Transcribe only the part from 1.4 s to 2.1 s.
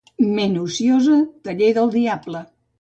taller del